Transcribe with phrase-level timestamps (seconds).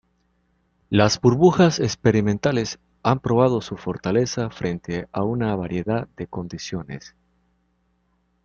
[0.89, 7.13] Las burbujas experimentales han probado su fortaleza frente a una variedad de condiciones.